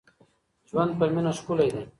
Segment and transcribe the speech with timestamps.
[0.69, 1.83] ژوند په مینه ښکلی دی.